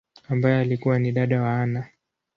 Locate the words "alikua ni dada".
0.61-1.41